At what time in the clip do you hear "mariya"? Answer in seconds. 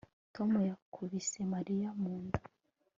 1.53-1.89